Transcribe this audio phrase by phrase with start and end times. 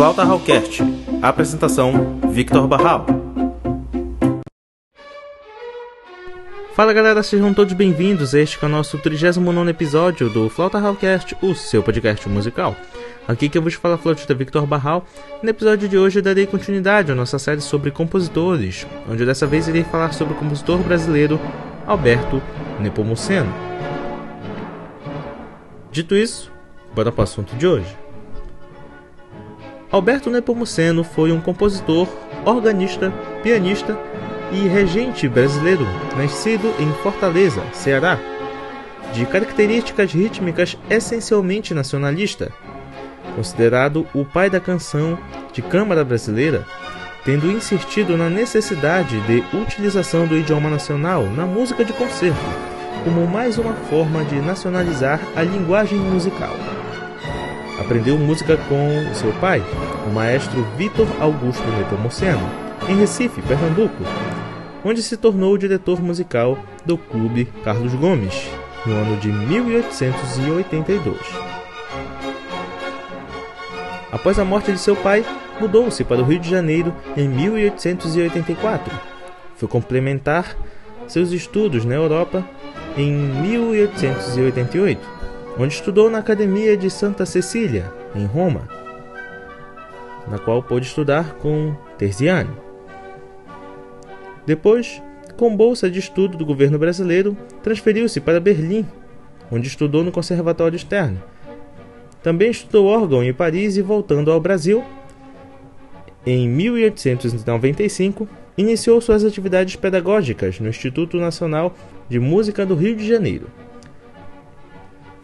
[0.00, 0.82] Flauta Hallcast.
[1.20, 3.04] Apresentação: Victor Barral.
[6.74, 8.32] Fala galera, sejam todos bem-vindos.
[8.32, 12.74] Este é o nosso 39 episódio do Flauta Hallcast, o seu podcast musical.
[13.28, 15.04] Aqui que eu vos falo a flautista Victor Barral.
[15.42, 19.68] No episódio de hoje eu darei continuidade à nossa série sobre compositores, onde dessa vez
[19.68, 21.38] irei falar sobre o compositor brasileiro
[21.86, 22.40] Alberto
[22.80, 23.52] Nepomuceno.
[25.92, 26.50] Dito isso,
[26.94, 28.09] bora para o assunto de hoje.
[29.90, 32.06] Alberto Nepomuceno foi um compositor,
[32.44, 33.12] organista,
[33.42, 33.98] pianista
[34.52, 35.84] e regente brasileiro,
[36.16, 38.16] nascido em Fortaleza, Ceará,
[39.12, 42.52] de características rítmicas essencialmente nacionalista,
[43.34, 45.18] considerado o pai da canção
[45.52, 46.64] de câmara brasileira,
[47.24, 52.38] tendo insistido na necessidade de utilização do idioma nacional na música de concerto,
[53.02, 56.54] como mais uma forma de nacionalizar a linguagem musical.
[57.80, 59.64] Aprendeu música com seu pai,
[60.06, 62.46] o maestro Vitor Augusto Nepomuceno,
[62.88, 64.04] em Recife, Pernambuco,
[64.84, 68.34] onde se tornou diretor musical do Clube Carlos Gomes,
[68.84, 71.18] no ano de 1882.
[74.12, 75.24] Após a morte de seu pai,
[75.58, 78.94] mudou-se para o Rio de Janeiro em 1884.
[79.56, 80.54] Foi complementar
[81.08, 82.44] seus estudos na Europa
[82.96, 85.00] em 1888,
[85.60, 88.66] onde estudou na Academia de Santa Cecília, em Roma,
[90.26, 92.50] na qual pôde estudar com Terziani.
[94.46, 95.02] Depois,
[95.36, 98.86] com bolsa de estudo do governo brasileiro, transferiu-se para Berlim,
[99.52, 101.22] onde estudou no Conservatório Externo.
[102.22, 104.82] Também estudou órgão em Paris e, voltando ao Brasil,
[106.24, 111.74] em 1895, iniciou suas atividades pedagógicas no Instituto Nacional
[112.08, 113.48] de Música do Rio de Janeiro.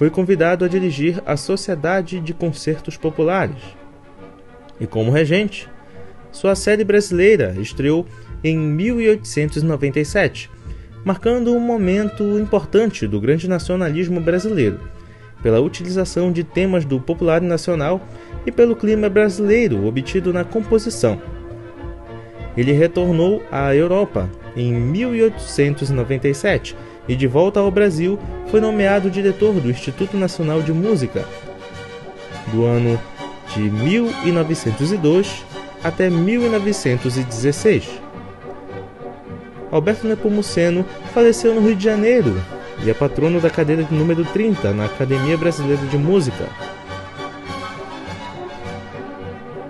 [0.00, 3.58] Foi convidado a dirigir a Sociedade de Concertos Populares.
[4.80, 5.68] E como regente,
[6.32, 8.06] sua série brasileira estreou
[8.42, 10.50] em 1897,
[11.04, 14.80] marcando um momento importante do grande nacionalismo brasileiro,
[15.42, 18.00] pela utilização de temas do popular nacional
[18.46, 21.20] e pelo clima brasileiro obtido na composição.
[22.56, 26.74] Ele retornou à Europa em 1897
[27.10, 28.16] e, de volta ao Brasil,
[28.52, 31.24] foi nomeado diretor do Instituto Nacional de Música
[32.52, 33.00] do ano
[33.52, 35.44] de 1902
[35.82, 37.88] até 1916.
[39.72, 42.40] Alberto Nepomuceno faleceu no Rio de Janeiro
[42.84, 46.46] e é patrono da cadeira de número 30 na Academia Brasileira de Música.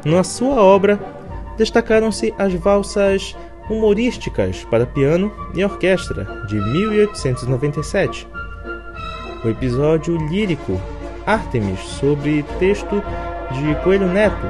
[0.04, 1.00] Na sua obra,
[1.56, 3.34] destacaram-se as valsas
[3.70, 8.26] humorísticas para piano e orquestra de 1897,
[9.44, 10.78] o episódio lírico
[11.25, 13.03] Artemis sobre texto
[13.53, 14.47] de Coelho Neto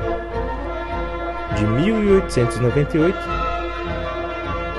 [1.55, 3.19] de 1898,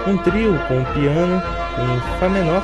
[0.07, 1.41] um trio com piano
[1.77, 2.63] em Fá menor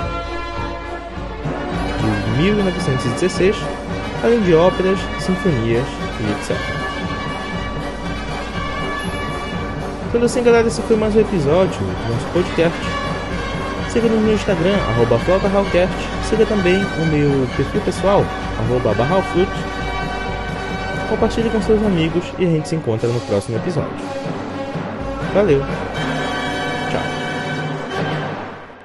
[2.36, 3.56] de 1916,
[4.24, 5.86] além de óperas, sinfonias
[6.20, 6.87] e etc.
[10.12, 12.80] Sendo assim, galera, esse foi mais um episódio do nosso podcast.
[13.92, 15.20] Siga no meu Instagram, arroba
[16.24, 18.24] Siga também o meu perfil pessoal,
[18.58, 18.96] arroba.
[21.10, 23.92] Compartilhe com seus amigos e a gente se encontra no próximo episódio.
[25.34, 25.62] Valeu!
[26.90, 27.27] Tchau!